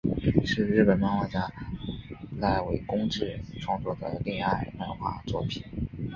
[0.45, 1.53] 是日本漫画家
[2.39, 5.63] 濑尾公治创作的恋爱漫画作品。